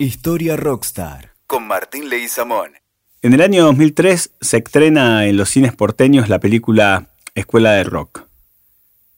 Historia 0.00 0.56
Rockstar 0.56 1.32
con 1.48 1.66
Martín 1.66 2.08
Leguizamón. 2.08 2.70
En 3.20 3.32
el 3.32 3.40
año 3.40 3.64
2003 3.64 4.30
se 4.40 4.56
estrena 4.58 5.26
en 5.26 5.36
los 5.36 5.48
cines 5.48 5.74
porteños 5.74 6.28
la 6.28 6.38
película 6.38 7.08
Escuela 7.34 7.72
de 7.72 7.82
Rock. 7.82 8.22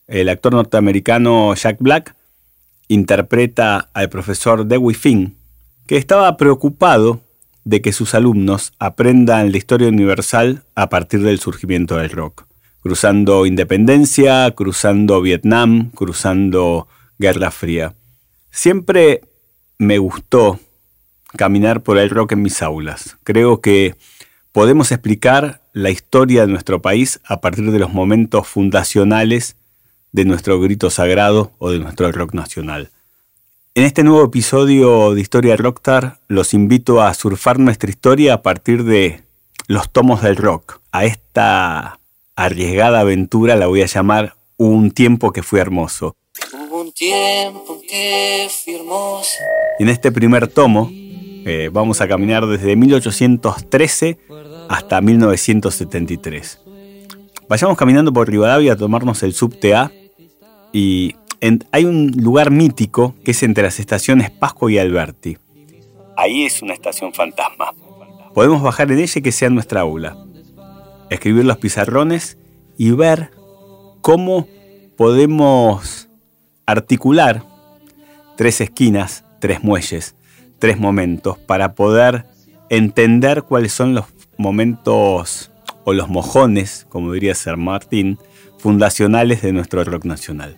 El 0.07 0.31
actor 0.31 0.55
norteamericano 0.55 1.55
Jack 1.55 1.77
Black 1.81 2.17
interpreta 2.89 3.91
al 3.93 4.09
profesor 4.09 4.65
Dewey 4.65 4.95
Finn, 4.95 5.37
que 5.87 5.99
estaba 5.99 6.39
preocupado 6.39 7.21
de 7.65 7.83
que 7.83 7.93
sus 7.93 8.15
alumnos 8.15 8.73
aprendan 8.79 9.53
la 9.53 9.59
historia 9.59 9.89
universal 9.89 10.65
a 10.75 10.89
partir 10.89 11.21
del 11.21 11.41
surgimiento 11.41 11.99
del 11.99 12.09
rock, 12.09 12.47
cruzando 12.81 13.45
independencia, 13.45 14.51
cruzando 14.53 15.21
Vietnam, 15.21 15.91
cruzando 15.91 16.89
Guerra 17.19 17.51
Fría. 17.51 17.95
Siempre 18.51 19.21
me 19.77 19.99
gustó 19.99 20.59
caminar 21.37 21.83
por 21.83 21.99
el 21.99 22.11
rock 22.11 22.33
en 22.33 22.43
mis 22.43 22.63
aulas. 22.63 23.17
Creo 23.25 23.61
que 23.61 23.95
podemos 24.53 24.93
explicar 24.93 25.63
la 25.73 25.91
historia 25.91 26.43
de 26.43 26.53
nuestro 26.53 26.83
país 26.83 27.21
a 27.25 27.41
partir 27.41 27.71
de 27.71 27.79
los 27.79 27.93
momentos 27.93 28.47
fundacionales 28.49 29.57
de 30.13 30.25
nuestro 30.25 30.61
grito 30.61 30.91
sagrado 30.91 31.53
o 31.59 31.71
de 31.71 31.79
nuestro 31.79 32.11
rock 32.11 32.35
nacional. 32.35 32.91
En 33.75 33.85
este 33.85 34.03
nuevo 34.03 34.25
episodio 34.25 35.15
de 35.15 35.21
Historia 35.21 35.57
Rockstar 35.57 36.19
los 36.27 36.55
invito 36.55 37.01
a 37.01 37.15
surfar 37.15 37.61
nuestra 37.61 37.89
historia 37.89 38.35
a 38.35 38.43
partir 38.43 38.83
de 38.83 39.23
los 39.69 39.89
tomos 39.91 40.23
del 40.23 40.37
rock. 40.37 40.81
A 40.91 41.05
esta 41.05 42.01
arriesgada 42.35 43.01
aventura 43.01 43.55
la 43.55 43.69
voy 43.69 43.83
a 43.83 43.87
llamar 43.87 44.35
Un 44.57 44.91
tiempo 44.91 45.33
que 45.33 45.45
fue 45.45 45.61
hermoso. 45.61 46.17
un 46.73 46.91
tiempo 46.93 47.81
que 47.89 48.49
fue 48.65 48.77
hermoso. 48.81 49.39
En 49.79 49.89
este 49.89 50.11
primer 50.11 50.49
tomo 50.49 50.91
eh, 51.45 51.71
vamos 51.73 52.01
a 52.01 52.09
caminar 52.09 52.47
desde 52.47 52.77
1813 52.77 54.19
hasta 54.69 55.01
1973. 55.01 56.61
Vayamos 57.49 57.77
caminando 57.77 58.13
por 58.13 58.29
Rivadavia 58.29 58.75
a 58.75 58.77
tomarnos 58.77 59.23
el 59.23 59.33
subte 59.33 59.75
A 59.75 59.91
y 60.73 61.17
hay 61.73 61.85
un 61.85 62.13
lugar 62.17 62.51
mítico 62.51 63.15
que 63.25 63.33
es 63.33 63.43
entre 63.43 63.65
las 63.65 63.81
estaciones 63.81 64.31
Pasco 64.31 64.69
y 64.71 64.79
Alberti. 64.79 65.39
Ahí 66.17 66.45
es 66.45 66.63
una 66.63 66.75
estación 66.75 67.13
fantasma. 67.13 67.73
Podemos 68.35 68.63
bajar 68.63 68.93
en 68.93 68.99
ella 68.99 69.21
que 69.21 69.33
sea 69.33 69.51
nuestra 69.51 69.81
aula, 69.81 70.17
escribir 71.09 71.45
los 71.45 71.59
pizarrones 71.59 72.39
y 72.77 72.91
ver 72.93 73.31
cómo 74.01 74.47
podemos 74.97 76.09
articular 76.67 77.43
tres 78.37 78.61
esquinas, 78.61 79.25
tres 79.41 79.65
muelles, 79.65 80.15
tres 80.61 80.79
momentos 80.79 81.39
para 81.39 81.75
poder 81.75 82.27
entender 82.69 83.43
cuáles 83.43 83.73
son 83.73 83.95
los 83.95 84.05
momentos 84.37 85.51
o 85.85 85.93
los 85.93 86.09
mojones, 86.09 86.87
como 86.89 87.13
diría 87.13 87.35
ser 87.35 87.57
Martín, 87.57 88.19
fundacionales 88.59 89.43
de 89.43 89.53
nuestro 89.53 89.83
rock 89.83 90.05
nacional. 90.05 90.57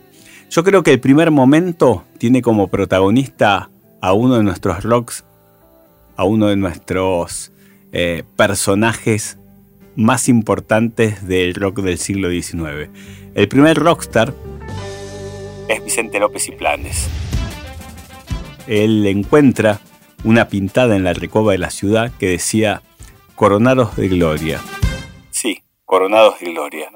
Yo 0.50 0.64
creo 0.64 0.82
que 0.82 0.92
el 0.92 1.00
primer 1.00 1.30
momento 1.30 2.04
tiene 2.18 2.42
como 2.42 2.68
protagonista 2.68 3.70
a 4.02 4.12
uno 4.12 4.36
de 4.36 4.42
nuestros 4.42 4.82
rocks, 4.82 5.24
a 6.16 6.24
uno 6.24 6.48
de 6.48 6.56
nuestros 6.56 7.52
eh, 7.92 8.24
personajes 8.36 9.38
más 9.96 10.28
importantes 10.28 11.26
del 11.26 11.54
rock 11.54 11.80
del 11.80 11.98
siglo 11.98 12.30
XIX. 12.30 12.90
El 13.34 13.48
primer 13.48 13.78
rockstar 13.78 14.34
es 15.68 15.82
Vicente 15.82 16.18
López 16.18 16.48
y 16.48 16.52
Planes. 16.52 17.08
Él 18.66 19.06
encuentra 19.06 19.80
una 20.24 20.48
pintada 20.48 20.96
en 20.96 21.04
la 21.04 21.12
recoba 21.12 21.52
de 21.52 21.58
la 21.58 21.70
ciudad 21.70 22.12
que 22.18 22.28
decía 22.28 22.82
Coronados 23.34 23.96
de 23.96 24.08
Gloria. 24.08 24.60
Sí, 25.30 25.62
Coronados 25.84 26.38
de 26.40 26.50
Gloria. 26.50 26.90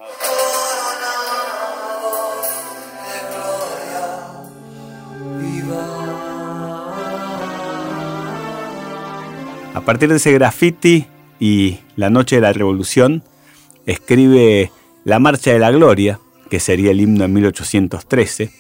A 9.75 9.81
partir 9.83 10.09
de 10.09 10.17
ese 10.17 10.33
graffiti 10.33 11.07
y 11.39 11.79
la 11.97 12.11
noche 12.11 12.37
de 12.37 12.43
la 12.43 12.53
revolución, 12.53 13.23
escribe 13.85 14.73
La 15.05 15.19
Marcha 15.19 15.53
de 15.53 15.59
la 15.59 15.71
Gloria, 15.71 16.19
que 16.51 16.61
sería 16.61 16.91
el 16.91 17.01
himno 17.01 17.25
en 17.25 17.33
1813. 17.33 18.51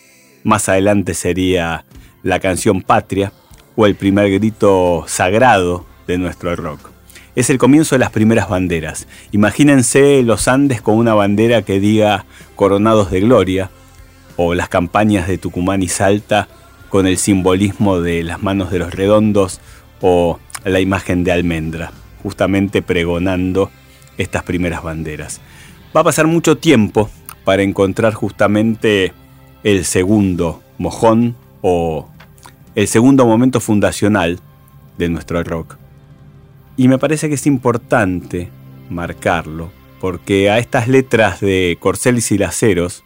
Más 0.44 0.68
adelante 0.68 1.14
sería 1.14 1.84
la 2.22 2.38
canción 2.38 2.82
Patria, 2.82 3.32
o 3.76 3.86
el 3.86 3.94
primer 3.94 4.30
grito 4.30 5.04
sagrado 5.06 5.86
de 6.06 6.18
nuestro 6.18 6.56
rock. 6.56 6.90
Es 7.34 7.50
el 7.50 7.58
comienzo 7.58 7.94
de 7.94 7.98
las 8.00 8.10
primeras 8.10 8.48
banderas. 8.48 9.06
Imagínense 9.30 10.22
los 10.22 10.48
Andes 10.48 10.80
con 10.80 10.96
una 10.96 11.14
bandera 11.14 11.62
que 11.62 11.78
diga 11.78 12.24
Coronados 12.56 13.10
de 13.10 13.20
Gloria, 13.20 13.70
o 14.36 14.54
las 14.54 14.68
campañas 14.68 15.28
de 15.28 15.38
Tucumán 15.38 15.82
y 15.82 15.88
Salta 15.88 16.48
con 16.88 17.06
el 17.06 17.18
simbolismo 17.18 18.00
de 18.00 18.22
las 18.22 18.42
manos 18.42 18.70
de 18.70 18.78
los 18.78 18.94
redondos 18.94 19.60
o 20.00 20.38
la 20.64 20.80
imagen 20.80 21.24
de 21.24 21.32
almendra, 21.32 21.92
justamente 22.22 22.82
pregonando 22.82 23.70
estas 24.18 24.42
primeras 24.42 24.82
banderas. 24.82 25.40
Va 25.94 26.00
a 26.02 26.04
pasar 26.04 26.26
mucho 26.26 26.58
tiempo 26.58 27.10
para 27.44 27.62
encontrar 27.62 28.14
justamente 28.14 29.12
el 29.62 29.84
segundo 29.84 30.62
mojón 30.78 31.36
o 31.62 32.08
el 32.76 32.88
segundo 32.88 33.24
momento 33.24 33.58
fundacional 33.58 34.38
de 34.98 35.08
nuestro 35.08 35.42
rock. 35.42 35.78
Y 36.76 36.88
me 36.88 36.98
parece 36.98 37.28
que 37.28 37.36
es 37.36 37.46
importante 37.46 38.50
marcarlo, 38.90 39.72
porque 39.98 40.50
a 40.50 40.58
estas 40.58 40.86
letras 40.86 41.40
de 41.40 41.78
Corcelis 41.80 42.30
y 42.32 42.38
Laceros 42.38 43.02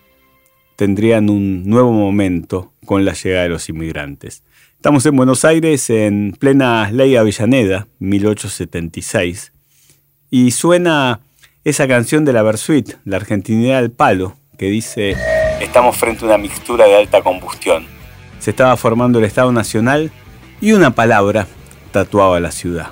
tendrían 0.75 1.31
un 1.31 1.69
nuevo 1.69 1.93
momento 1.93 2.73
con 2.85 3.05
la 3.05 3.13
llegada 3.13 3.45
de 3.45 3.51
los 3.51 3.69
inmigrantes. 3.69 4.43
Estamos 4.75 5.07
en 5.07 5.15
Buenos 5.15 5.45
Aires 5.45 5.89
en 5.89 6.35
plena 6.37 6.91
Ley 6.91 7.15
Avellaneda, 7.15 7.87
1876, 8.01 9.53
y 10.31 10.51
suena 10.51 11.21
esa 11.63 11.87
canción 11.87 12.25
de 12.25 12.33
la 12.33 12.43
Versuit, 12.43 12.95
La 13.05 13.19
Argentinidad 13.19 13.83
del 13.83 13.93
Palo, 13.93 14.35
que 14.59 14.67
dice, 14.67 15.15
estamos 15.61 15.97
frente 15.97 16.25
a 16.25 16.29
una 16.29 16.39
mixtura 16.39 16.87
de 16.87 16.97
alta 16.97 17.23
combustión 17.23 18.00
se 18.41 18.51
estaba 18.51 18.77
formando 18.77 19.19
el 19.19 19.27
Estado 19.27 19.53
Nacional 19.53 20.11
y 20.61 20.73
una 20.73 20.91
palabra 20.91 21.47
tatuaba 21.93 22.41
la 22.41 22.51
ciudad. 22.51 22.89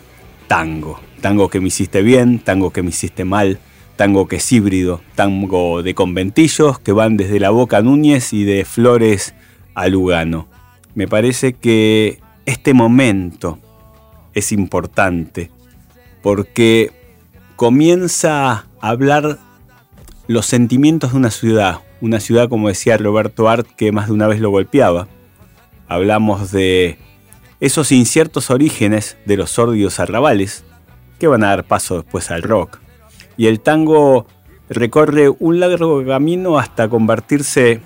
Tango. 0.46 1.00
Tango 1.20 1.48
que 1.48 1.60
me 1.60 1.68
hiciste 1.68 2.02
bien, 2.02 2.38
tango 2.38 2.70
que 2.70 2.82
me 2.82 2.90
hiciste 2.90 3.24
mal, 3.24 3.58
tango 3.96 4.28
que 4.28 4.36
es 4.36 4.52
híbrido, 4.52 5.00
tango 5.16 5.82
de 5.82 5.94
conventillos 5.94 6.78
que 6.78 6.92
van 6.92 7.16
desde 7.16 7.40
la 7.40 7.50
Boca 7.50 7.82
Núñez 7.82 8.32
y 8.32 8.44
de 8.44 8.64
Flores 8.64 9.34
a 9.74 9.88
Lugano. 9.88 10.46
Me 10.94 11.08
parece 11.08 11.54
que 11.54 12.20
este 12.46 12.72
momento 12.74 13.58
es 14.34 14.52
importante 14.52 15.50
porque 16.22 16.92
comienza 17.56 18.50
a 18.52 18.64
hablar 18.80 19.38
los 20.28 20.46
sentimientos 20.46 21.12
de 21.12 21.18
una 21.18 21.30
ciudad, 21.30 21.80
una 22.00 22.20
ciudad 22.20 22.48
como 22.48 22.68
decía 22.68 22.96
Roberto 22.98 23.48
Art 23.48 23.66
que 23.76 23.90
más 23.92 24.06
de 24.06 24.12
una 24.12 24.28
vez 24.28 24.40
lo 24.40 24.50
golpeaba, 24.50 25.08
hablamos 25.88 26.52
de 26.52 26.98
esos 27.60 27.90
inciertos 27.90 28.50
orígenes 28.50 29.16
de 29.24 29.36
los 29.36 29.50
sórdidos 29.50 29.98
arrabales 29.98 30.64
que 31.18 31.26
van 31.26 31.42
a 31.42 31.48
dar 31.48 31.64
paso 31.64 31.96
después 32.02 32.30
al 32.30 32.42
rock. 32.42 32.78
Y 33.36 33.46
el 33.46 33.60
tango 33.60 34.26
recorre 34.68 35.28
un 35.28 35.60
largo 35.60 36.04
camino 36.04 36.58
hasta 36.58 36.88
convertirse 36.88 37.80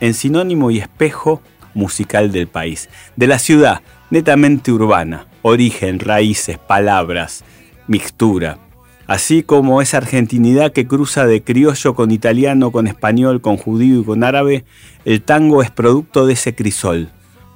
en 0.00 0.14
sinónimo 0.14 0.70
y 0.70 0.78
espejo 0.78 1.40
musical 1.74 2.30
del 2.30 2.46
país, 2.46 2.88
de 3.16 3.26
la 3.26 3.38
ciudad 3.38 3.80
netamente 4.10 4.70
urbana, 4.70 5.26
origen, 5.42 5.98
raíces, 5.98 6.58
palabras, 6.58 7.44
mixtura, 7.88 8.58
así 9.06 9.42
como 9.42 9.82
esa 9.82 9.98
argentinidad 9.98 10.72
que 10.72 10.86
cruza 10.86 11.26
de 11.26 11.42
criollo 11.42 11.94
con 11.94 12.10
italiano, 12.10 12.72
con 12.72 12.86
español, 12.86 13.40
con 13.40 13.56
judío 13.56 14.00
y 14.00 14.04
con 14.04 14.24
árabe, 14.24 14.64
el 15.04 15.22
tango 15.22 15.62
es 15.62 15.70
producto 15.70 16.26
de 16.26 16.34
ese 16.34 16.54
crisol, 16.54 17.10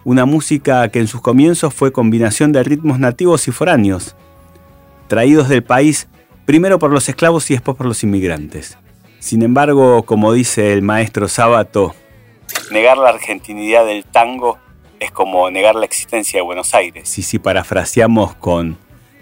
una 0.04 0.24
música 0.24 0.88
que 0.88 1.00
en 1.00 1.06
sus 1.06 1.20
comienzos 1.20 1.74
fue 1.74 1.92
combinación 1.92 2.52
de 2.52 2.62
ritmos 2.62 2.98
nativos 2.98 3.48
y 3.48 3.52
foráneos, 3.52 4.14
traídos 5.06 5.48
del 5.48 5.62
país 5.62 6.08
primero 6.44 6.78
por 6.78 6.90
los 6.90 7.08
esclavos 7.08 7.50
y 7.50 7.54
después 7.54 7.76
por 7.76 7.86
los 7.86 8.02
inmigrantes. 8.02 8.78
Sin 9.18 9.42
embargo, 9.42 10.04
como 10.04 10.32
dice 10.32 10.72
el 10.72 10.82
maestro 10.82 11.28
Sábato, 11.28 11.94
negar 12.70 12.98
la 12.98 13.10
argentinidad 13.10 13.84
del 13.84 14.04
tango 14.04 14.58
es 15.00 15.10
como 15.10 15.50
negar 15.50 15.74
la 15.74 15.84
existencia 15.84 16.38
de 16.38 16.42
Buenos 16.42 16.74
Aires. 16.74 17.18
Y 17.18 17.22
si 17.22 17.38
parafraseamos 17.38 18.34
con, 18.36 18.78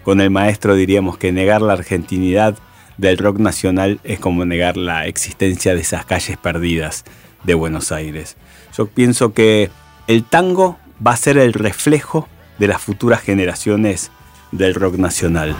con 0.07 0.21
el 0.21 0.29
maestro 0.29 0.75
diríamos 0.75 1.17
que 1.17 1.33
negar 1.33 1.61
la 1.61 1.73
argentinidad 1.73 2.55
del 2.95 3.17
rock 3.17 3.39
nacional 3.39 3.99
es 4.05 4.21
como 4.21 4.45
negar 4.45 4.77
la 4.77 5.05
existencia 5.05 5.75
de 5.75 5.81
esas 5.81 6.05
calles 6.05 6.37
perdidas 6.37 7.03
de 7.43 7.55
Buenos 7.55 7.91
Aires. 7.91 8.37
Yo 8.77 8.87
pienso 8.87 9.33
que 9.33 9.69
el 10.07 10.23
tango 10.23 10.77
va 11.05 11.11
a 11.11 11.17
ser 11.17 11.37
el 11.37 11.51
reflejo 11.51 12.29
de 12.57 12.67
las 12.69 12.81
futuras 12.81 13.19
generaciones 13.19 14.09
del 14.53 14.75
rock 14.75 14.95
nacional. 14.95 15.53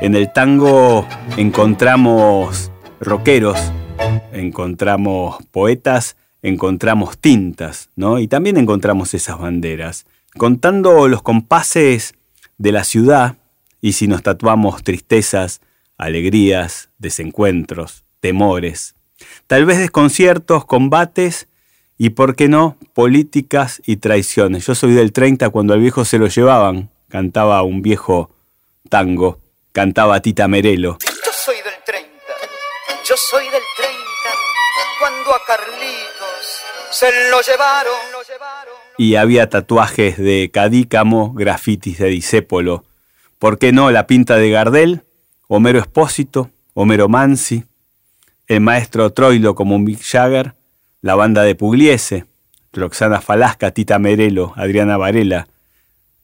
En 0.00 0.14
el 0.14 0.32
tango 0.32 1.06
encontramos 1.36 2.72
rockeros, 3.00 3.58
encontramos 4.32 5.36
poetas, 5.50 6.16
encontramos 6.46 7.18
tintas, 7.18 7.90
¿no? 7.96 8.20
Y 8.20 8.28
también 8.28 8.56
encontramos 8.56 9.14
esas 9.14 9.38
banderas. 9.38 10.06
Contando 10.38 11.08
los 11.08 11.22
compases 11.22 12.14
de 12.56 12.70
la 12.70 12.84
ciudad, 12.84 13.36
y 13.80 13.94
si 13.94 14.06
nos 14.06 14.22
tatuamos 14.22 14.84
tristezas, 14.84 15.60
alegrías, 15.98 16.88
desencuentros, 16.98 18.04
temores, 18.20 18.94
tal 19.48 19.66
vez 19.66 19.78
desconciertos, 19.78 20.64
combates 20.64 21.48
y, 21.98 22.10
por 22.10 22.36
qué 22.36 22.48
no, 22.48 22.76
políticas 22.94 23.82
y 23.84 23.96
traiciones. 23.96 24.66
Yo 24.66 24.76
soy 24.76 24.92
del 24.92 25.12
30 25.12 25.50
cuando 25.50 25.74
al 25.74 25.80
viejo 25.80 26.04
se 26.04 26.18
lo 26.18 26.28
llevaban, 26.28 26.90
cantaba 27.08 27.60
un 27.62 27.82
viejo 27.82 28.30
tango, 28.88 29.40
cantaba 29.72 30.20
Tita 30.20 30.46
Merelo. 30.46 30.98
Yo 31.00 31.32
soy 31.32 31.56
del 31.56 31.82
30, 31.84 32.08
yo 33.04 33.14
soy 33.16 33.44
del 33.46 33.62
30, 33.76 34.00
cuando 35.00 35.34
a 35.34 35.44
Carlitos 35.44 36.15
se 36.96 37.30
lo 37.30 37.40
llevaron. 37.42 37.92
Y 38.98 39.16
había 39.16 39.50
tatuajes 39.50 40.16
de 40.16 40.50
Cadícamo, 40.52 41.34
grafitis 41.34 41.98
de 41.98 42.08
Disépolo. 42.08 42.84
¿Por 43.38 43.58
qué 43.58 43.72
no 43.72 43.90
la 43.90 44.06
pinta 44.06 44.36
de 44.36 44.50
Gardel? 44.50 45.02
Homero 45.46 45.78
Espósito, 45.78 46.50
Homero 46.74 47.08
Mansi, 47.08 47.64
el 48.46 48.60
maestro 48.60 49.12
Troilo 49.12 49.54
como 49.54 49.78
Mick 49.78 50.02
Jagger, 50.02 50.54
la 51.02 51.14
banda 51.14 51.42
de 51.42 51.54
Pugliese, 51.54 52.24
Roxana 52.72 53.20
Falasca, 53.20 53.70
Tita 53.70 53.98
Merelo, 53.98 54.54
Adriana 54.56 54.96
Varela, 54.96 55.46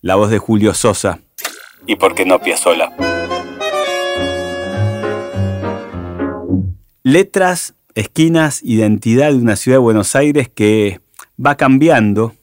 la 0.00 0.16
voz 0.16 0.30
de 0.30 0.38
Julio 0.38 0.74
Sosa 0.74 1.20
y 1.86 1.96
por 1.96 2.14
qué 2.14 2.24
no 2.24 2.38
Piazzola. 2.40 2.92
Letras, 7.02 7.74
esquinas, 7.94 8.62
identidad 8.62 9.30
de 9.30 9.38
una 9.38 9.56
ciudad 9.56 9.76
de 9.76 9.82
Buenos 9.82 10.14
Aires 10.16 10.48
que 10.52 11.00
va 11.44 11.56
cambiando, 11.56 12.34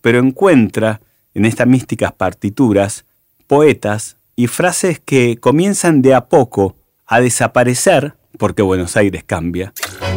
pero 0.00 0.18
encuentra 0.18 1.00
en 1.34 1.44
estas 1.44 1.66
místicas 1.66 2.12
partituras 2.12 3.04
poetas 3.46 4.16
y 4.36 4.46
frases 4.46 5.00
que 5.00 5.36
comienzan 5.38 6.02
de 6.02 6.14
a 6.14 6.26
poco 6.26 6.76
a 7.06 7.20
desaparecer 7.20 8.14
porque 8.38 8.62
Buenos 8.62 8.96
Aires 8.96 9.24
cambia. 9.24 9.72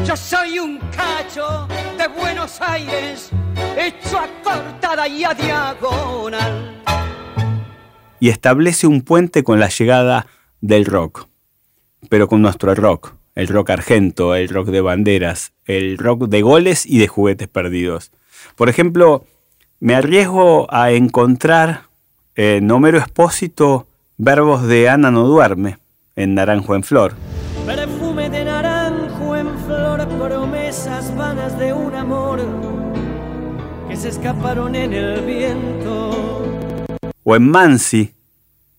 Yo 0.06 0.16
soy 0.16 0.60
un 0.60 0.80
cacho 0.96 1.68
de 1.98 2.08
Buenos 2.08 2.62
Aires, 2.62 3.30
hecho 3.78 4.20
a 4.20 4.28
cortada 4.44 5.08
y 5.08 5.24
a 5.24 5.34
diagonal. 5.34 6.82
Y 8.20 8.30
establece 8.30 8.88
un 8.88 9.02
puente 9.02 9.44
con 9.44 9.60
la 9.60 9.70
llegada 9.70 10.28
del 10.62 10.86
rock, 10.86 11.28
pero 12.10 12.28
con 12.28 12.42
nuestro 12.42 12.74
rock, 12.74 13.14
el 13.36 13.50
rock 13.50 13.70
argento, 13.70 14.34
el 14.34 14.50
rock 14.50 14.70
de 14.70 14.82
banderas, 14.82 15.52
el 15.66 15.98
rock 15.98 16.24
de 16.28 16.42
goles 16.42 16.86
y 16.86 16.98
de 16.98 17.08
juguetes 17.08 17.50
perdidos. 17.50 18.12
Por 18.56 18.70
ejemplo, 18.70 19.26
me 19.80 19.94
arriesgo 19.94 20.74
a 20.74 20.92
encontrar 20.92 21.84
en 22.36 22.72
Homero 22.72 22.98
Espósito 22.98 23.88
verbos 24.18 24.66
de 24.68 24.90
Ana 24.90 25.12
no 25.12 25.28
duerme, 25.28 25.78
en 26.16 26.36
Naranjo 26.36 26.76
en 26.76 26.84
Flor. 26.84 27.14
Perfume 27.66 28.30
de 28.30 28.46
naranjo 28.46 29.36
en 29.36 29.60
flor, 29.66 30.08
promesas 30.08 31.14
vanas 31.16 31.58
de 31.60 31.74
un 31.74 31.94
amor 31.94 32.40
que 33.90 33.98
se 33.98 34.10
escaparon 34.10 34.76
en 34.76 34.94
el 34.94 35.22
viento. 35.22 36.46
O 37.24 37.36
en 37.36 37.50
Mansi, 37.50 38.14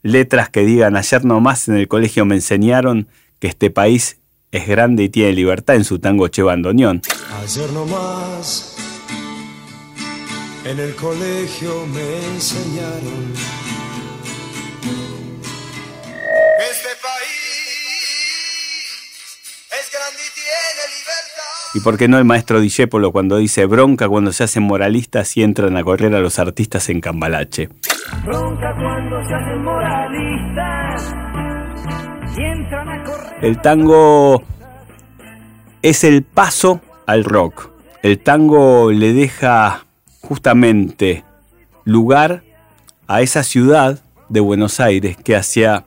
letras 0.02 0.48
que 0.48 0.60
digan 0.60 0.96
ayer 0.96 1.24
nomás 1.24 1.68
en 1.68 1.76
el 1.76 1.88
colegio 1.88 2.24
me 2.24 2.36
enseñaron 2.36 3.08
que 3.38 3.48
este 3.48 3.70
país 3.70 4.18
es 4.52 4.66
grande 4.66 5.04
y 5.04 5.08
tiene 5.08 5.32
libertad 5.32 5.76
en 5.76 5.84
su 5.84 5.98
tango 5.98 6.28
Che 6.28 6.42
Bandoneón. 6.42 7.02
Ayer 7.42 7.70
nomás 7.72 8.76
en 10.64 10.80
el 10.80 10.94
colegio 10.96 11.86
me 11.86 12.34
enseñaron 12.34 13.32
Este 16.58 16.88
país 17.02 17.36
es 19.70 19.92
grande 19.92 20.22
y 20.22 20.34
tiene 20.34 20.82
libertad. 20.98 21.74
Y 21.74 21.80
por 21.80 21.98
qué 21.98 22.08
no 22.08 22.18
el 22.18 22.24
maestro 22.24 22.60
Dijépolo 22.60 23.12
cuando 23.12 23.36
dice 23.36 23.66
bronca 23.66 24.08
cuando 24.08 24.32
se 24.32 24.44
hacen 24.44 24.62
moralistas 24.62 25.36
y 25.36 25.42
entran 25.42 25.76
a 25.76 25.84
correr 25.84 26.14
a 26.14 26.20
los 26.20 26.38
artistas 26.38 26.88
en 26.88 27.00
Cambalache. 27.00 27.68
Bronca 28.24 28.74
cuando 28.74 29.16
se 29.28 29.34
hacen 29.34 29.62
moralistas 29.62 29.85
El 33.42 33.60
tango 33.60 34.42
es 35.82 36.04
el 36.04 36.22
paso 36.22 36.80
al 37.04 37.22
rock. 37.22 37.70
El 38.02 38.18
tango 38.18 38.90
le 38.90 39.12
deja 39.12 39.84
justamente 40.22 41.22
lugar 41.84 42.42
a 43.06 43.20
esa 43.20 43.42
ciudad 43.42 44.00
de 44.30 44.40
Buenos 44.40 44.80
Aires 44.80 45.18
que 45.22 45.36
hacia 45.36 45.84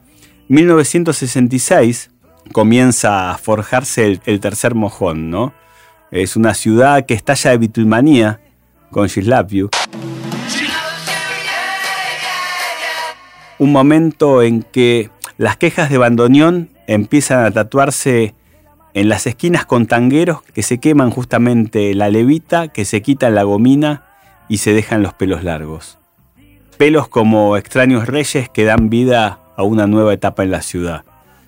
1966 0.47 2.11
comienza 2.51 3.31
a 3.31 3.37
forjarse 3.39 4.19
el, 4.25 4.39
tercer 4.39 4.75
mojón, 4.75 5.31
¿no? 5.31 5.51
Es 6.11 6.35
una 6.35 6.53
ciudad 6.53 7.07
que 7.07 7.15
estalla 7.15 7.51
de 7.51 7.57
bitulmanía 7.57 8.41
con 8.91 9.07
You. 9.07 9.69
Un 13.57 13.71
momento 13.71 14.43
en 14.43 14.61
que 14.61 15.09
las 15.39 15.55
quejas 15.55 15.89
de 15.89 15.97
bandoneón 15.97 16.67
empiezan 16.85 17.45
a 17.45 17.51
tatuarse 17.51 18.33
en 18.93 19.07
las 19.07 19.25
esquinas 19.25 19.65
con 19.65 19.85
tangueros 19.85 20.41
que 20.41 20.63
se 20.63 20.79
queman 20.79 21.11
justamente 21.11 21.95
la 21.95 22.09
levita, 22.09 22.67
que 22.67 22.83
se 22.83 23.01
quitan 23.01 23.35
la 23.35 23.43
gomina 23.43 24.03
y 24.49 24.57
se 24.57 24.73
dejan 24.73 25.01
los 25.01 25.13
pelos 25.13 25.45
largos. 25.45 25.97
Pelos 26.77 27.07
como 27.07 27.55
extraños 27.55 28.05
reyes 28.05 28.49
que 28.49 28.65
dan 28.65 28.89
vida 28.89 29.39
a 29.55 29.63
una 29.63 29.87
nueva 29.87 30.13
etapa 30.13 30.43
en 30.43 30.51
la 30.51 30.61
ciudad. 30.61 31.05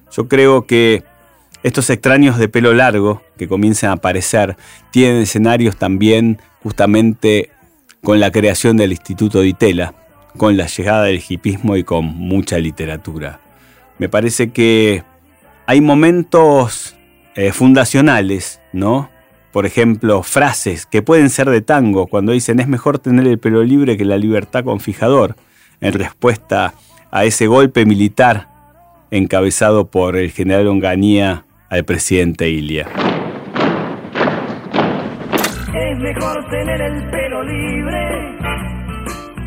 Yo 0.10 0.30
creo 0.30 0.66
que 0.66 1.04
estos 1.62 1.90
extraños 1.90 2.38
de 2.38 2.48
pelo 2.48 2.74
largo 2.74 3.22
que 3.38 3.50
comienzan 3.50 3.90
a 3.90 3.94
aparecer 3.96 4.56
tienen 4.92 5.24
escenarios 5.24 5.76
también 5.76 6.40
justamente 6.64 7.50
con 8.02 8.22
la 8.22 8.32
creación 8.32 8.78
del 8.78 8.94
Instituto 8.94 9.42
de 9.42 9.48
Itela, 9.48 9.94
con 10.38 10.56
la 10.56 10.68
llegada 10.68 11.04
del 11.04 11.22
hipismo 11.28 11.76
y 11.76 11.84
con 11.84 12.06
mucha 12.06 12.58
literatura. 12.58 13.42
Me 14.02 14.10
parece 14.10 14.50
que 14.50 15.04
hay 15.68 15.80
momentos 15.80 16.98
eh, 17.36 17.52
fundacionales, 17.52 18.60
¿no? 18.74 19.12
Por 19.52 19.68
ejemplo, 19.68 20.24
frases 20.24 20.88
que 20.88 21.04
pueden 21.04 21.30
ser 21.30 21.52
de 21.52 21.62
tango, 21.62 22.08
cuando 22.08 22.32
dicen 22.32 22.60
es 22.60 22.68
mejor 22.68 22.98
tener 22.98 23.28
el 23.28 23.38
pelo 23.38 23.62
libre 23.62 23.98
que 23.98 24.06
la 24.06 24.18
libertad 24.18 24.64
con 24.64 24.80
fijador, 24.80 25.36
en 25.82 25.94
respuesta 25.94 26.74
a 27.12 27.26
ese 27.26 27.46
golpe 27.46 27.86
militar 27.86 28.48
encabezado 29.12 29.92
por 29.92 30.18
el 30.18 30.32
general 30.32 30.66
Onganía 30.66 31.46
al 31.70 31.86
presidente 31.86 32.50
Ilia. 32.50 32.88
Es 35.76 36.00
mejor 36.00 36.50
tener 36.50 36.82
el 36.82 37.08
pelo 37.12 37.44
libre 37.44 38.38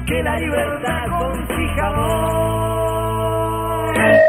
que 0.07 0.23
la 0.23 0.39
libertad 0.39 1.03
con 1.19 1.45
fijador. 1.49 2.44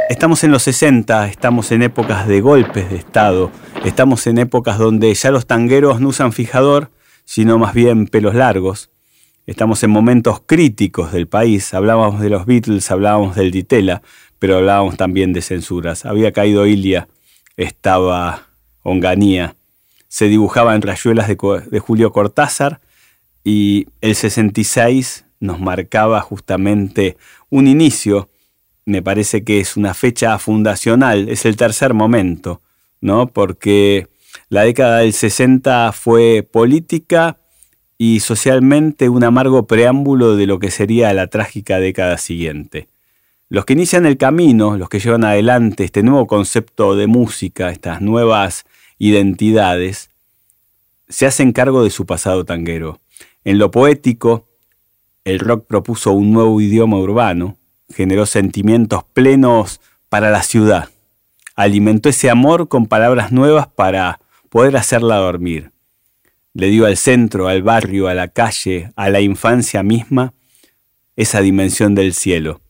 Estamos 0.10 0.44
en 0.44 0.51
los 0.51 0.63
60, 0.63 1.27
estamos 1.27 1.72
en 1.72 1.82
épocas 1.82 2.27
de 2.27 2.41
golpes 2.41 2.89
de 2.89 2.96
Estado, 2.96 3.51
estamos 3.84 4.27
en 4.27 4.38
épocas 4.38 4.77
donde 4.77 5.13
ya 5.13 5.32
los 5.32 5.46
tangueros 5.46 6.00
no 6.00 6.10
usan 6.10 6.32
fijador, 6.32 6.91
sino 7.25 7.58
más 7.58 7.74
bien 7.74 8.08
pelos 8.08 8.36
largos. 8.36 8.89
Estamos 9.46 9.84
en 9.84 9.91
momentos 9.91 10.41
críticos 10.46 11.12
del 11.12 11.27
país, 11.27 11.74
hablábamos 11.74 12.22
de 12.22 12.29
los 12.29 12.46
Beatles, 12.46 12.89
hablábamos 12.91 13.36
del 13.36 13.51
Ditela, 13.51 14.01
pero 14.39 14.58
hablábamos 14.58 14.98
también 14.98 15.34
de 15.34 15.41
censuras. 15.41 16.05
Había 16.05 16.32
caído 16.32 16.65
Ilia, 16.65 17.08
estaba 17.58 18.48
Onganía, 18.84 19.55
se 20.08 20.27
dibujaban 20.27 20.82
rayuelas 20.82 21.27
de, 21.27 21.36
de 21.70 21.79
Julio 21.79 22.12
Cortázar 22.12 22.79
y 23.44 23.88
el 24.01 24.15
66 24.15 25.25
nos 25.39 25.60
marcaba 25.60 26.22
justamente 26.22 27.17
un 27.50 27.67
inicio, 27.67 28.29
me 28.86 29.01
parece 29.01 29.44
que 29.44 29.60
es 29.60 29.77
una 29.77 29.94
fecha 29.94 30.38
fundacional, 30.38 31.27
es 31.30 31.46
el 31.46 31.56
tercer 31.58 31.94
momento, 31.94 32.62
¿no? 33.01 33.27
Porque 33.27 34.08
la 34.50 34.63
década 34.63 35.00
del 35.00 35.13
60 35.13 35.92
fue 35.92 36.48
política 36.50 37.38
y 37.98 38.20
socialmente 38.20 39.10
un 39.10 39.24
amargo 39.24 39.68
preámbulo 39.68 40.36
de 40.36 40.48
lo 40.48 40.60
que 40.60 40.70
sería 40.70 41.13
la 41.13 41.27
trágica 41.27 41.80
década 41.80 42.18
siguiente. 42.18 42.88
Los 43.50 43.65
que 43.65 43.74
inician 43.74 44.06
el 44.06 44.18
camino, 44.18 44.77
los 44.77 44.89
que 44.89 45.00
llevan 45.00 45.24
adelante 45.24 45.84
este 45.84 46.04
nuevo 46.04 46.27
concepto 46.27 46.96
de 46.96 47.08
música, 47.08 47.70
estas 47.70 48.01
nuevas 48.01 48.65
identidades, 48.98 50.10
se 51.08 51.25
hacen 51.25 51.54
cargo 51.54 51.84
de 51.84 51.89
su 51.89 52.06
pasado 52.06 52.46
tanguero. 52.46 53.00
En 53.44 53.58
lo 53.58 53.72
poético, 53.72 54.48
el 55.24 55.39
rock 55.39 55.65
propuso 55.68 56.12
un 56.12 56.32
nuevo 56.32 56.60
idioma 56.60 56.98
urbano, 56.98 57.58
generó 57.94 58.25
sentimientos 58.25 59.04
plenos 59.13 59.82
para 60.10 60.30
la 60.30 60.44
ciudad, 60.44 60.89
alimentó 61.56 62.10
ese 62.10 62.30
amor 62.30 62.68
con 62.68 62.86
palabras 62.86 63.32
nuevas 63.32 63.68
para 63.68 64.20
poder 64.50 64.77
hacerla 64.77 65.18
dormir. 65.18 65.72
Le 66.54 66.68
dio 66.68 66.86
al 66.86 66.98
centro, 66.98 67.48
al 67.48 67.63
barrio, 67.63 68.08
a 68.08 68.13
la 68.13 68.30
calle, 68.30 68.92
a 68.96 69.10
la 69.10 69.22
infancia 69.22 69.84
misma, 69.84 70.34
esa 71.15 71.42
dimensión 71.42 71.96
del 71.96 72.13
cielo. 72.13 72.62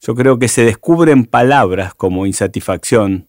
Yo 0.00 0.14
creo 0.14 0.38
que 0.38 0.48
se 0.48 0.64
descubren 0.64 1.24
palabras 1.24 1.94
como 1.94 2.26
insatisfacción, 2.26 3.28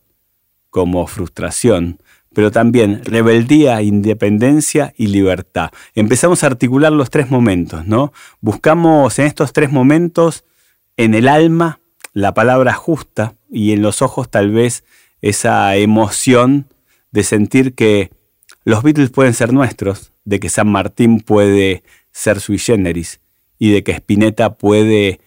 como 0.69 1.07
frustración, 1.07 1.99
pero 2.33 2.51
también 2.51 3.01
rebeldía, 3.05 3.81
independencia 3.81 4.93
y 4.97 5.07
libertad. 5.07 5.69
Empezamos 5.93 6.43
a 6.43 6.47
articular 6.47 6.91
los 6.91 7.09
tres 7.09 7.31
momentos, 7.31 7.87
¿no? 7.87 8.11
Buscamos 8.41 9.17
en 9.19 9.25
estos 9.27 9.53
tres 9.53 9.71
momentos 9.71 10.43
en 10.97 11.13
el 11.13 11.27
alma 11.27 11.79
la 12.13 12.33
palabra 12.33 12.73
justa 12.73 13.35
y 13.49 13.73
en 13.73 13.81
los 13.81 14.01
ojos 14.01 14.29
tal 14.29 14.51
vez 14.51 14.83
esa 15.21 15.75
emoción 15.75 16.67
de 17.11 17.23
sentir 17.23 17.75
que 17.75 18.11
los 18.63 18.83
Beatles 18.83 19.09
pueden 19.09 19.33
ser 19.33 19.53
nuestros, 19.53 20.11
de 20.23 20.39
que 20.39 20.49
San 20.49 20.69
Martín 20.69 21.19
puede 21.19 21.83
ser 22.11 22.39
sui 22.39 22.57
generis 22.57 23.19
y 23.59 23.71
de 23.71 23.83
que 23.83 23.91
Spinetta 23.93 24.55
puede 24.55 25.19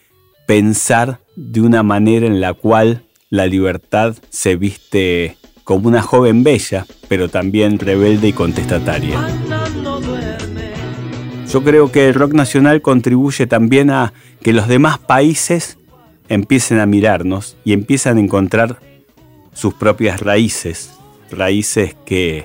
pensar 0.46 1.20
de 1.36 1.60
una 1.60 1.82
manera 1.82 2.26
en 2.26 2.40
la 2.40 2.54
cual 2.54 3.04
la 3.30 3.46
libertad 3.46 4.16
se 4.30 4.56
viste 4.56 5.36
como 5.64 5.88
una 5.88 6.02
joven 6.02 6.42
bella, 6.42 6.86
pero 7.08 7.28
también 7.28 7.78
rebelde 7.78 8.28
y 8.28 8.32
contestataria. 8.32 9.57
Yo 11.50 11.64
creo 11.64 11.90
que 11.90 12.08
el 12.08 12.14
rock 12.14 12.34
nacional 12.34 12.82
contribuye 12.82 13.46
también 13.46 13.90
a 13.90 14.12
que 14.42 14.52
los 14.52 14.68
demás 14.68 14.98
países 14.98 15.78
empiecen 16.28 16.78
a 16.78 16.84
mirarnos 16.84 17.56
y 17.64 17.72
empiezan 17.72 18.18
a 18.18 18.20
encontrar 18.20 18.80
sus 19.54 19.72
propias 19.72 20.20
raíces, 20.20 20.92
raíces 21.30 21.96
que, 22.04 22.44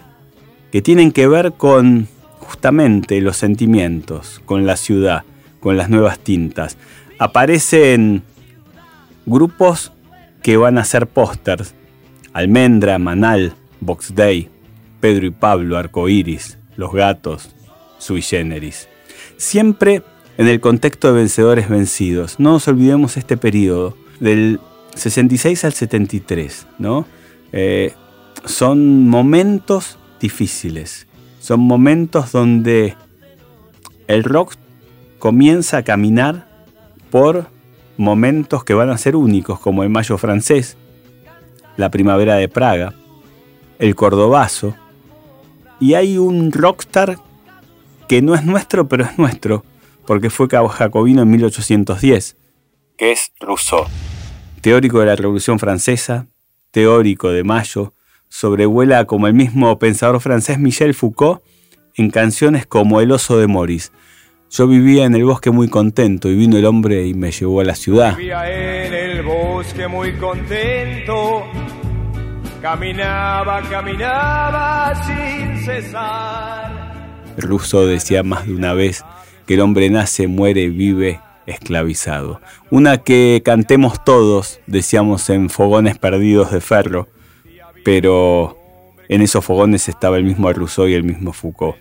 que 0.72 0.82
tienen 0.82 1.12
que 1.12 1.28
ver 1.28 1.52
con 1.52 2.08
justamente 2.40 3.20
los 3.20 3.36
sentimientos, 3.36 4.42
con 4.46 4.66
la 4.66 4.78
ciudad, 4.78 5.24
con 5.60 5.76
las 5.76 5.90
nuevas 5.90 6.20
tintas. 6.20 6.78
Aparecen 7.20 8.24
grupos 9.26 9.92
que 10.42 10.56
van 10.56 10.78
a 10.78 10.86
ser 10.86 11.08
pósters. 11.08 11.76
Almendra, 12.32 13.00
Manal, 13.00 13.54
Box 13.82 14.16
Day, 14.16 14.48
Pedro 15.02 15.26
y 15.26 15.32
Pablo, 15.32 15.78
Arcoiris, 15.78 16.58
Los 16.78 16.94
Gatos, 16.94 17.54
Sui 17.98 18.22
Generis. 18.22 18.88
Siempre 19.44 20.04
en 20.38 20.48
el 20.48 20.62
contexto 20.62 21.10
de 21.10 21.20
vencedores 21.20 21.68
vencidos. 21.68 22.40
No 22.40 22.54
nos 22.54 22.68
olvidemos 22.70 23.18
este 23.18 23.36
periodo, 23.36 23.94
del 24.22 24.62
66 24.96 25.66
al 25.66 25.74
73, 25.74 26.66
¿no? 26.80 27.06
Eh, 27.52 27.94
son 28.46 29.10
momentos 29.10 30.00
difíciles, 30.22 31.08
son 31.42 31.60
momentos 31.60 32.32
donde 32.32 32.96
el 34.08 34.24
rock 34.24 34.54
comienza 35.20 35.80
a 35.80 35.84
caminar 35.84 36.48
por 37.12 37.48
momentos 37.98 38.64
que 38.64 38.74
van 38.74 38.92
a 38.92 38.98
ser 38.98 39.18
únicos, 39.18 39.60
como 39.60 39.84
el 39.84 39.90
Mayo 39.90 40.18
francés, 40.18 40.78
la 41.76 41.92
Primavera 41.92 42.36
de 42.36 42.48
Praga, 42.48 42.94
el 43.78 43.94
Cordobazo, 43.94 44.74
y 45.82 45.96
hay 45.96 46.18
un 46.18 46.54
rockstar 46.54 47.18
que 48.08 48.22
no 48.22 48.36
es 48.36 48.44
nuestro, 48.44 48.88
pero 48.88 49.04
es 49.04 49.18
nuestro, 49.18 49.64
porque 50.06 50.30
fue 50.30 50.48
jacobino 50.50 51.22
en 51.22 51.30
1810, 51.30 52.38
que 52.98 53.12
es 53.12 53.32
Rousseau. 53.40 53.86
Teórico 54.62 55.00
de 55.00 55.08
la 55.08 55.16
Revolución 55.16 55.60
Francesa, 55.60 56.28
teórico 56.72 57.32
de 57.32 57.44
Mayo, 57.44 57.94
sobrevuela 58.30 59.06
como 59.06 59.28
el 59.28 59.34
mismo 59.34 59.78
pensador 59.78 60.20
francés 60.20 60.58
Michel 60.58 60.94
Foucault 60.94 61.44
en 61.96 62.10
canciones 62.10 62.66
como 62.66 63.02
El 63.02 63.12
oso 63.12 63.38
de 63.38 63.48
Maurice. 63.48 63.92
Yo 64.50 64.68
vivía 64.68 65.06
en 65.06 65.16
el 65.16 65.26
bosque 65.26 65.52
muy 65.52 65.68
contento 65.68 66.30
y 66.30 66.36
vino 66.36 66.58
el 66.58 66.66
hombre 66.66 67.06
y 67.08 67.14
me 67.14 67.32
llevó 67.32 67.62
a 67.62 67.64
la 67.64 67.76
ciudad. 67.76 68.18
Vivía 68.18 68.86
en 68.86 68.94
el 68.94 69.24
bosque 69.24 69.88
muy 69.88 70.14
contento, 70.14 71.44
caminaba, 72.62 73.62
caminaba 73.64 74.94
sin 75.06 75.66
cesar. 75.66 76.83
Rousseau 77.38 77.86
decía 77.86 78.24
más 78.24 78.48
de 78.48 78.54
una 78.54 78.74
vez 78.74 79.04
que 79.46 79.56
el 79.56 79.62
hombre 79.62 79.90
nace, 79.90 80.28
muere, 80.28 80.70
vive 80.70 81.20
esclavizado. 81.46 82.40
Una 82.70 83.00
que 83.00 83.42
cantemos 83.44 84.04
todos, 84.04 84.60
decíamos 84.68 85.30
en 85.30 85.50
fogones 85.50 85.98
perdidos 85.98 86.52
de 86.52 86.62
ferro, 86.62 87.08
pero 87.84 88.58
en 89.10 89.22
esos 89.22 89.44
fogones 89.44 89.90
estaba 89.90 90.18
el 90.18 90.24
mismo 90.24 90.52
Rousseau 90.52 90.88
y 90.88 90.94
el 90.94 91.04
mismo 91.04 91.34
Foucault. 91.34 91.78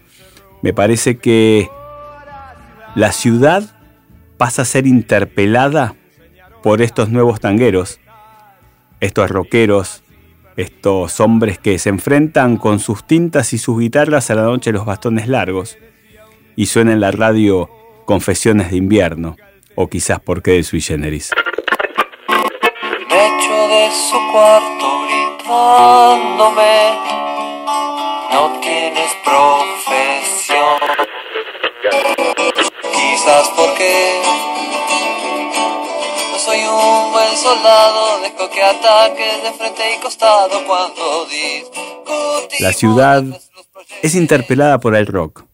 Me 0.63 0.73
parece 0.73 1.19
que 1.19 1.69
la 2.95 3.13
ciudad 3.13 3.65
pasa 4.37 4.63
a 4.63 4.67
ser 4.67 4.87
interpelada 4.87 5.95
por 6.63 6.83
estos 6.83 7.09
nuevos 7.09 7.41
tangueros, 7.41 8.01
estos 9.01 9.31
rockeros, 9.31 10.02
estos 10.57 11.21
hombres 11.21 11.59
que 11.59 11.79
se 11.79 11.89
enfrentan 11.89 12.57
con 12.57 12.79
sus 12.79 13.07
tintas 13.07 13.53
y 13.53 13.59
sus 13.59 13.79
guitarras 13.79 14.31
a 14.31 14.35
la 14.35 14.43
noche 14.43 14.73
los 14.73 14.85
bastones 14.85 15.29
largos 15.29 15.79
y 16.57 16.67
suena 16.67 16.93
en 16.93 17.01
la 17.01 17.11
radio 17.11 17.71
Confesiones 18.05 18.71
de 18.73 18.77
invierno, 18.77 19.37
o 19.77 19.89
quizás 19.89 20.19
porque 20.21 20.51
de 20.53 20.65
sui 20.65 20.81
generis. 20.81 21.31
Me 23.09 23.27
echo 23.27 23.69
de 23.69 23.91
su 23.93 24.19
cuarto 24.33 25.07
gritándome, 25.07 26.99
no 28.33 28.61
tienes 28.61 29.17
profesión. 29.25 30.81
Quizás 32.93 33.49
porque 33.57 34.32
un 37.33 37.39
soldado, 37.39 38.21
dejo 38.21 38.51
que 38.51 38.63
ataques 38.63 39.43
de 39.43 39.53
frente 39.53 39.83
y 39.97 40.01
costado 40.01 40.67
cuando. 40.67 41.27
La 42.61 42.73
ciudad 42.73 43.25
es 44.03 44.15
interpelada 44.15 44.79
por 44.79 44.95
el 44.95 45.07
rock 45.07 45.45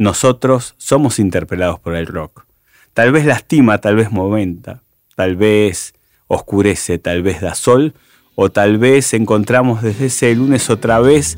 nosotros 0.00 0.74
somos 0.78 1.18
interpelados 1.18 1.78
por 1.78 1.94
el 1.94 2.06
rock. 2.06 2.46
Tal 2.94 3.12
vez 3.12 3.26
lastima, 3.26 3.76
tal 3.82 3.96
vez 3.96 4.10
momenta, 4.10 4.82
tal 5.14 5.36
vez 5.36 5.92
oscurece, 6.26 6.98
tal 6.98 7.22
vez 7.22 7.42
da 7.42 7.54
sol, 7.54 7.92
o 8.34 8.50
tal 8.50 8.78
vez 8.78 9.12
encontramos 9.12 9.82
desde 9.82 10.06
ese 10.06 10.34
lunes 10.34 10.70
otra 10.70 11.00
vez. 11.00 11.36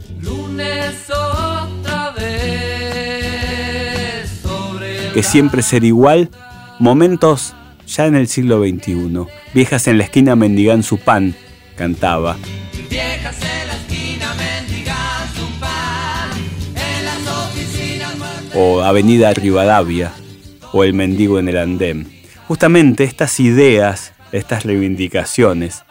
que 5.12 5.22
siempre 5.24 5.60
ser 5.62 5.82
igual, 5.84 6.30
momentos 6.78 7.54
ya 7.86 8.06
en 8.06 8.14
el 8.14 8.28
siglo 8.28 8.62
XXI. 8.62 9.26
Viejas 9.54 9.86
en 9.88 9.98
la 9.98 10.04
esquina 10.04 10.36
mendigan 10.36 10.82
su 10.82 10.98
pan, 10.98 11.34
cantaba. 11.76 12.36
o 18.54 18.82
Avenida 18.82 19.32
Rivadavia, 19.32 20.12
o 20.72 20.84
El 20.84 20.94
Mendigo 20.94 21.38
en 21.38 21.48
el 21.48 21.56
Andén. 21.56 22.06
Justamente 22.48 23.04
estas 23.04 23.40
ideas, 23.40 24.12
estas 24.30 24.64
reivindicaciones, 24.64 25.84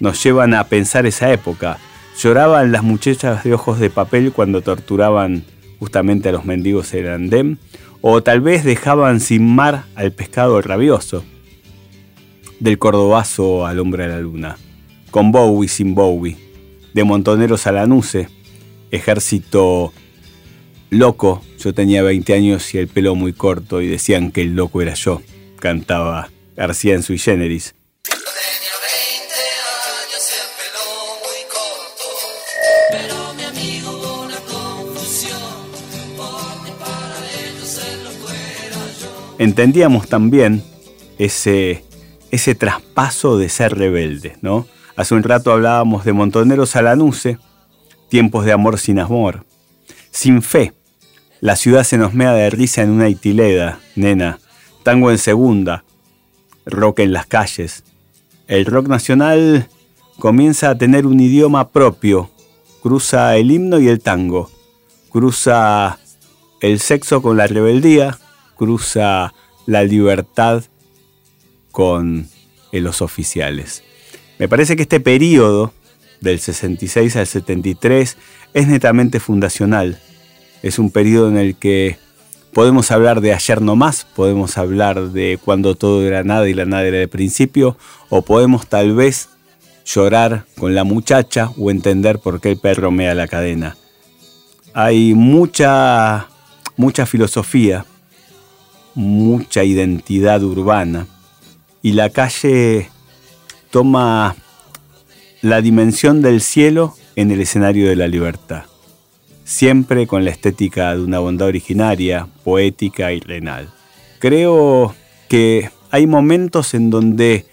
nos 0.00 0.22
llevan 0.22 0.54
a 0.54 0.64
pensar 0.64 1.06
esa 1.06 1.32
época. 1.32 1.78
Lloraban 2.20 2.72
las 2.72 2.82
muchachas 2.82 3.44
de 3.44 3.54
ojos 3.54 3.78
de 3.78 3.90
papel 3.90 4.32
cuando 4.32 4.62
torturaban 4.62 5.44
justamente 5.78 6.28
a 6.28 6.32
los 6.32 6.44
mendigos 6.44 6.92
en 6.94 7.06
el 7.06 7.12
andén, 7.12 7.58
o 8.00 8.22
tal 8.22 8.40
vez 8.40 8.64
dejaban 8.64 9.20
sin 9.20 9.46
mar 9.54 9.84
al 9.94 10.10
pescado 10.10 10.60
rabioso, 10.60 11.24
del 12.60 12.78
cordobazo 12.78 13.66
al 13.66 13.78
hombre 13.78 14.04
a 14.04 14.08
la 14.08 14.20
luna, 14.20 14.56
con 15.10 15.32
Bowie 15.32 15.68
sin 15.68 15.94
Bowie, 15.94 16.36
de 16.94 17.04
Montoneros 17.04 17.66
a 17.66 17.72
la 17.72 17.86
Nuce, 17.86 18.28
ejército 18.90 19.92
Loco, 20.90 21.42
yo 21.58 21.74
tenía 21.74 22.02
20 22.02 22.32
años 22.32 22.74
y 22.74 22.78
el 22.78 22.88
pelo 22.88 23.14
muy 23.14 23.34
corto 23.34 23.82
y 23.82 23.86
decían 23.86 24.32
que 24.32 24.40
el 24.40 24.54
loco 24.54 24.80
era 24.80 24.94
yo, 24.94 25.20
cantaba 25.58 26.30
García 26.56 26.94
en 26.94 27.02
sui 27.02 27.18
generis. 27.18 27.74
Entendíamos 39.38 40.08
también 40.08 40.64
ese, 41.18 41.84
ese 42.30 42.54
traspaso 42.54 43.38
de 43.38 43.48
ser 43.48 43.76
rebelde, 43.76 44.36
¿no? 44.42 44.66
Hace 44.96 45.14
un 45.14 45.22
rato 45.22 45.52
hablábamos 45.52 46.04
de 46.04 46.12
Montoneros 46.12 46.76
a 46.76 46.82
la 46.82 46.96
Nuce, 46.96 47.38
tiempos 48.08 48.44
de 48.44 48.52
amor 48.52 48.78
sin 48.78 48.98
amor, 48.98 49.44
sin 50.10 50.42
fe, 50.42 50.72
La 51.40 51.54
ciudad 51.54 51.84
se 51.84 51.98
nos 51.98 52.14
mea 52.14 52.32
de 52.32 52.50
risa 52.50 52.82
en 52.82 52.90
una 52.90 53.08
itileda, 53.08 53.78
nena. 53.94 54.40
Tango 54.82 55.12
en 55.12 55.18
segunda. 55.18 55.84
Rock 56.66 56.98
en 56.98 57.12
las 57.12 57.26
calles. 57.26 57.84
El 58.48 58.66
rock 58.66 58.88
nacional 58.88 59.68
comienza 60.18 60.70
a 60.70 60.74
tener 60.76 61.06
un 61.06 61.20
idioma 61.20 61.68
propio. 61.68 62.32
Cruza 62.82 63.36
el 63.36 63.52
himno 63.52 63.78
y 63.78 63.86
el 63.86 64.00
tango. 64.00 64.50
Cruza 65.10 66.00
el 66.60 66.80
sexo 66.80 67.22
con 67.22 67.36
la 67.36 67.46
rebeldía. 67.46 68.18
Cruza 68.56 69.32
la 69.66 69.84
libertad 69.84 70.64
con 71.72 72.28
los 72.72 73.02
oficiales. 73.02 73.82
Me 74.38 74.48
parece 74.48 74.76
que 74.76 74.82
este 74.82 75.00
periodo, 75.00 75.72
del 76.20 76.38
66 76.38 77.16
al 77.16 77.26
73, 77.26 78.16
es 78.54 78.66
netamente 78.66 79.20
fundacional 79.20 79.98
es 80.62 80.78
un 80.78 80.90
periodo 80.90 81.28
en 81.28 81.36
el 81.36 81.56
que 81.56 81.98
podemos 82.52 82.90
hablar 82.90 83.20
de 83.20 83.32
ayer 83.32 83.62
no 83.62 83.76
más, 83.76 84.06
podemos 84.16 84.58
hablar 84.58 85.10
de 85.10 85.38
cuando 85.42 85.74
todo 85.74 86.06
era 86.06 86.24
nada 86.24 86.48
y 86.48 86.54
la 86.54 86.64
nada 86.64 86.84
era 86.84 86.98
de 86.98 87.08
principio, 87.08 87.76
o 88.08 88.22
podemos 88.22 88.66
tal 88.66 88.94
vez 88.94 89.28
llorar 89.84 90.44
con 90.58 90.74
la 90.74 90.84
muchacha 90.84 91.50
o 91.56 91.70
entender 91.70 92.18
por 92.18 92.40
qué 92.40 92.50
el 92.50 92.58
perro 92.58 92.90
mea 92.90 93.14
la 93.14 93.28
cadena. 93.28 93.76
Hay 94.74 95.14
mucha, 95.14 96.28
mucha 96.76 97.06
filosofía, 97.06 97.86
mucha 98.94 99.64
identidad 99.64 100.42
urbana 100.42 101.06
y 101.82 101.92
la 101.92 102.10
calle 102.10 102.90
toma 103.70 104.36
la 105.42 105.60
dimensión 105.60 106.22
del 106.22 106.40
cielo 106.40 106.94
en 107.16 107.30
el 107.30 107.40
escenario 107.40 107.88
de 107.88 107.96
la 107.96 108.08
libertad 108.08 108.64
siempre 109.48 110.06
con 110.06 110.26
la 110.26 110.30
estética 110.30 110.94
de 110.94 111.02
una 111.02 111.20
bondad 111.20 111.48
originaria, 111.48 112.28
poética 112.44 113.12
y 113.12 113.20
renal. 113.20 113.70
Creo 114.18 114.94
que 115.28 115.70
hay 115.90 116.06
momentos 116.06 116.74
en 116.74 116.90
donde, 116.90 117.46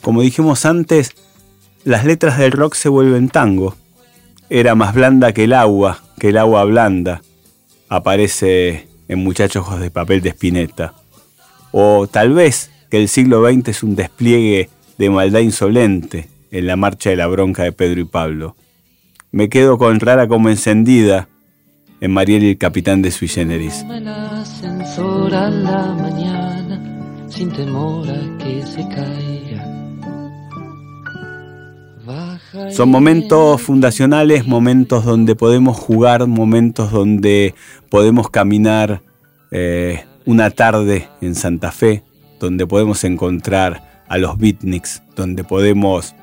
como 0.00 0.22
dijimos 0.22 0.66
antes, 0.66 1.12
las 1.84 2.04
letras 2.04 2.36
del 2.36 2.50
rock 2.50 2.74
se 2.74 2.88
vuelven 2.88 3.28
tango. 3.28 3.76
Era 4.50 4.74
más 4.74 4.92
blanda 4.92 5.32
que 5.32 5.44
el 5.44 5.52
agua, 5.52 6.02
que 6.18 6.30
el 6.30 6.36
agua 6.36 6.64
blanda. 6.64 7.22
Aparece 7.88 8.88
en 9.06 9.20
Muchachos 9.20 9.78
de 9.78 9.90
Papel 9.90 10.22
de 10.22 10.30
Spinetta. 10.30 10.94
O 11.70 12.08
tal 12.08 12.32
vez 12.32 12.72
que 12.90 12.98
el 12.98 13.08
siglo 13.08 13.48
XX 13.48 13.68
es 13.68 13.82
un 13.82 13.96
despliegue 13.96 14.68
de 14.98 15.10
maldad 15.10 15.40
insolente 15.40 16.28
en 16.50 16.66
la 16.66 16.76
marcha 16.76 17.10
de 17.10 17.16
la 17.16 17.26
bronca 17.26 17.62
de 17.62 17.72
Pedro 17.72 18.00
y 18.00 18.04
Pablo 18.04 18.56
me 19.32 19.48
quedo 19.48 19.78
con 19.78 20.00
rara 20.00 20.26
como 20.26 20.48
encendida 20.48 21.28
en 22.00 22.12
Mariel 22.12 22.42
y 22.42 22.48
el 22.50 22.58
capitán 22.58 23.02
de 23.02 23.10
Sui 23.10 23.28
Generis. 23.28 23.84
sin 27.28 27.50
temor 27.52 28.06
que 28.38 28.62
se 28.62 28.88
caiga. 28.88 29.66
Son 32.70 32.88
momentos 32.90 33.62
fundacionales, 33.62 34.46
momentos 34.46 35.04
donde 35.04 35.36
podemos 35.36 35.76
jugar, 35.76 36.26
momentos 36.26 36.90
donde 36.90 37.54
podemos 37.88 38.30
caminar 38.30 39.02
eh, 39.52 40.04
una 40.26 40.50
tarde 40.50 41.08
en 41.20 41.36
Santa 41.36 41.70
Fe, 41.70 42.02
donde 42.40 42.66
podemos 42.66 43.04
encontrar 43.04 44.02
a 44.08 44.18
los 44.18 44.36
beatniks, 44.36 45.02
donde 45.14 45.44
podemos 45.44 46.16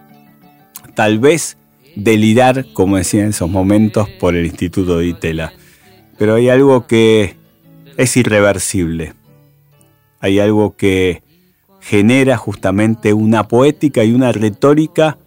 tal 0.93 1.19
vez 1.19 1.57
delirar, 1.95 2.65
como 2.73 2.97
decía 2.97 3.23
en 3.23 3.29
esos 3.29 3.49
momentos, 3.49 4.09
por 4.19 4.35
el 4.35 4.45
Instituto 4.45 4.97
de 4.97 5.07
Itela. 5.07 5.53
Pero 6.17 6.35
hay 6.35 6.49
algo 6.49 6.87
que 6.87 7.37
es 7.95 8.17
irreversible. 8.17 9.13
Hay 10.19 10.39
algo 10.39 10.75
que 10.75 11.23
genera 11.79 12.35
justamente 12.35 13.13
una 13.13 13.47
poética 13.47 14.03
y 14.03 14.11
una 14.11 14.31
retórica 14.31 15.17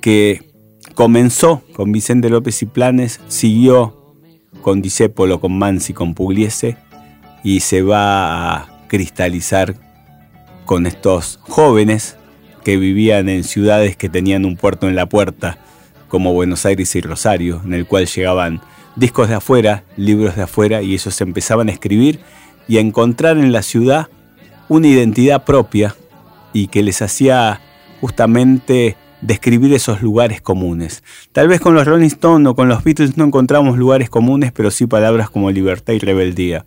que 0.00 0.50
comenzó 0.94 1.62
con 1.74 1.92
Vicente 1.92 2.30
López 2.30 2.62
y 2.62 2.66
Planes, 2.66 3.20
siguió 3.28 4.14
con 4.62 4.80
Disépolo, 4.80 5.40
con 5.40 5.58
Mansi, 5.58 5.92
con 5.92 6.14
Pugliese 6.14 6.76
y 7.44 7.60
se 7.60 7.82
va 7.82 8.56
a 8.56 8.86
cristalizar 8.88 9.74
con 10.68 10.84
estos 10.84 11.40
jóvenes 11.48 12.18
que 12.62 12.76
vivían 12.76 13.30
en 13.30 13.42
ciudades 13.42 13.96
que 13.96 14.10
tenían 14.10 14.44
un 14.44 14.58
puerto 14.58 14.86
en 14.86 14.96
la 14.96 15.06
puerta 15.06 15.56
como 16.08 16.34
Buenos 16.34 16.66
Aires 16.66 16.94
y 16.94 17.00
Rosario, 17.00 17.62
en 17.64 17.72
el 17.72 17.86
cual 17.86 18.04
llegaban 18.04 18.60
discos 18.94 19.30
de 19.30 19.36
afuera, 19.36 19.84
libros 19.96 20.36
de 20.36 20.42
afuera, 20.42 20.82
y 20.82 20.92
ellos 20.92 21.18
empezaban 21.22 21.70
a 21.70 21.72
escribir 21.72 22.20
y 22.68 22.76
a 22.76 22.80
encontrar 22.80 23.38
en 23.38 23.50
la 23.50 23.62
ciudad 23.62 24.08
una 24.68 24.88
identidad 24.88 25.46
propia 25.46 25.96
y 26.52 26.66
que 26.66 26.82
les 26.82 27.00
hacía 27.00 27.62
justamente 28.02 28.98
describir 29.22 29.72
esos 29.72 30.02
lugares 30.02 30.42
comunes. 30.42 31.02
Tal 31.32 31.48
vez 31.48 31.62
con 31.62 31.74
los 31.74 31.86
Rolling 31.86 32.08
Stones 32.08 32.46
o 32.46 32.54
con 32.54 32.68
los 32.68 32.84
Beatles 32.84 33.16
no 33.16 33.24
encontramos 33.24 33.78
lugares 33.78 34.10
comunes, 34.10 34.52
pero 34.52 34.70
sí 34.70 34.86
palabras 34.86 35.30
como 35.30 35.50
libertad 35.50 35.94
y 35.94 35.98
rebeldía. 35.98 36.66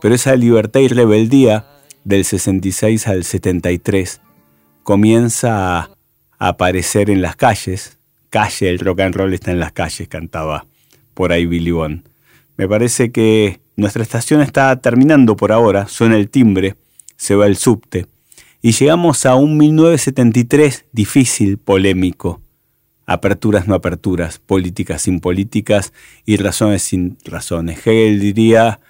Pero 0.00 0.14
esa 0.14 0.36
libertad 0.36 0.80
y 0.80 0.88
rebeldía 0.88 1.66
del 2.04 2.24
66 2.24 3.06
al 3.06 3.24
73 3.24 4.20
comienza 4.82 5.78
a 5.78 5.90
aparecer 6.38 7.10
en 7.10 7.22
las 7.22 7.36
calles, 7.36 7.98
calle, 8.30 8.68
el 8.68 8.78
rock 8.78 9.00
and 9.00 9.14
roll 9.14 9.34
está 9.34 9.52
en 9.52 9.60
las 9.60 9.72
calles, 9.72 10.08
cantaba 10.08 10.66
por 11.14 11.32
ahí 11.32 11.46
Billy 11.46 11.70
Bond. 11.70 12.02
Me 12.56 12.68
parece 12.68 13.12
que 13.12 13.60
nuestra 13.76 14.02
estación 14.02 14.40
está 14.40 14.74
terminando 14.80 15.36
por 15.36 15.52
ahora, 15.52 15.86
suena 15.88 16.16
el 16.16 16.28
timbre, 16.28 16.76
se 17.16 17.34
va 17.34 17.46
el 17.46 17.56
subte, 17.56 18.06
y 18.60 18.72
llegamos 18.72 19.26
a 19.26 19.34
un 19.34 19.56
1973 19.56 20.86
difícil, 20.92 21.58
polémico. 21.58 22.40
Aperturas 23.06 23.66
no 23.66 23.74
aperturas, 23.74 24.38
políticas 24.38 25.02
sin 25.02 25.20
políticas 25.20 25.92
y 26.24 26.36
razones 26.36 26.82
sin 26.82 27.18
razones. 27.24 27.84
Hegel 27.84 28.20
diría 28.20 28.80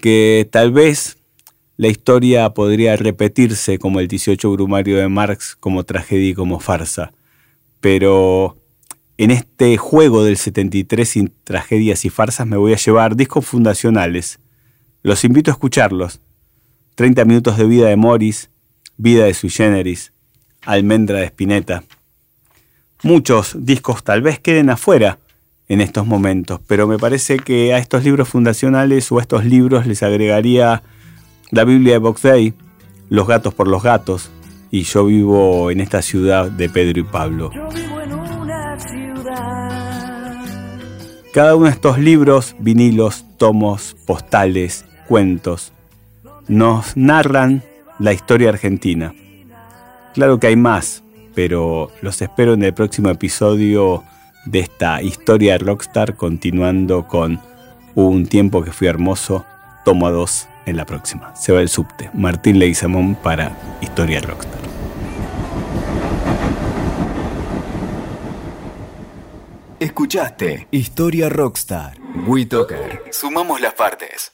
que 0.00 0.48
tal 0.50 0.70
vez 0.70 1.18
la 1.76 1.88
historia 1.88 2.50
podría 2.50 2.96
repetirse 2.96 3.78
como 3.78 4.00
el 4.00 4.08
18 4.08 4.50
Brumario 4.52 4.96
de 4.96 5.08
Marx, 5.08 5.56
como 5.58 5.84
tragedia 5.84 6.30
y 6.30 6.34
como 6.34 6.60
farsa 6.60 7.12
pero 7.84 8.56
en 9.18 9.30
este 9.30 9.76
juego 9.76 10.24
del 10.24 10.38
73 10.38 11.06
sin 11.06 11.32
tragedias 11.44 12.06
y 12.06 12.08
farsas 12.08 12.46
me 12.46 12.56
voy 12.56 12.72
a 12.72 12.78
llevar 12.78 13.14
discos 13.14 13.44
fundacionales. 13.44 14.38
Los 15.02 15.22
invito 15.22 15.50
a 15.50 15.52
escucharlos. 15.52 16.18
30 16.94 17.26
minutos 17.26 17.58
de 17.58 17.66
vida 17.66 17.88
de 17.88 17.96
Morris, 17.96 18.48
vida 18.96 19.26
de 19.26 19.34
Sui 19.34 19.50
Generis, 19.50 20.14
Almendra 20.62 21.18
de 21.18 21.26
Spinetta. 21.26 21.84
Muchos 23.02 23.54
discos 23.54 24.02
tal 24.02 24.22
vez 24.22 24.38
queden 24.38 24.70
afuera 24.70 25.18
en 25.68 25.82
estos 25.82 26.06
momentos, 26.06 26.58
pero 26.66 26.86
me 26.86 26.98
parece 26.98 27.36
que 27.38 27.74
a 27.74 27.78
estos 27.78 28.02
libros 28.02 28.30
fundacionales 28.30 29.12
o 29.12 29.18
a 29.18 29.20
estos 29.20 29.44
libros 29.44 29.86
les 29.86 30.02
agregaría 30.02 30.82
la 31.50 31.64
Biblia 31.64 31.94
de 31.94 31.98
Box 31.98 32.22
Day, 32.22 32.54
Los 33.08 33.26
gatos 33.28 33.54
por 33.54 33.68
los 33.68 33.82
gatos, 33.82 34.30
y 34.70 34.82
yo 34.82 35.04
vivo 35.06 35.70
en 35.70 35.80
esta 35.80 36.02
ciudad 36.02 36.50
de 36.50 36.68
Pedro 36.68 37.00
y 37.00 37.04
Pablo. 37.04 37.50
Yo 37.54 37.68
vivo 37.68 38.00
en 38.00 38.12
una 38.12 38.78
ciudad. 38.80 40.44
Cada 41.32 41.54
uno 41.54 41.66
de 41.66 41.72
estos 41.72 41.98
libros, 41.98 42.56
vinilos, 42.58 43.24
tomos, 43.36 43.96
postales, 44.06 44.84
cuentos, 45.06 45.72
nos 46.48 46.96
narran 46.96 47.62
la 47.98 48.12
historia 48.12 48.48
argentina. 48.48 49.14
Claro 50.14 50.40
que 50.40 50.48
hay 50.48 50.56
más, 50.56 51.04
pero 51.34 51.90
los 52.02 52.20
espero 52.22 52.54
en 52.54 52.64
el 52.64 52.74
próximo 52.74 53.10
episodio 53.10 54.02
de 54.46 54.60
esta 54.60 55.02
historia 55.02 55.52
de 55.52 55.58
Rockstar, 55.58 56.16
continuando 56.16 57.06
con 57.06 57.40
Un 57.94 58.26
tiempo 58.26 58.62
que 58.64 58.72
fui 58.72 58.88
hermoso, 58.88 59.44
tomo 59.84 60.10
2 60.10 60.48
en 60.66 60.76
la 60.76 60.86
próxima. 60.86 61.34
Se 61.36 61.52
va 61.52 61.60
el 61.60 61.68
subte. 61.68 62.10
Martín 62.14 62.58
Leguizamón 62.58 63.14
para 63.14 63.56
Historia 63.80 64.20
Rockstar. 64.20 64.60
Escuchaste 69.80 70.68
Historia 70.70 71.28
Rockstar. 71.28 71.98
WeToker. 72.26 73.02
Sumamos 73.10 73.60
las 73.60 73.74
partes. 73.74 74.33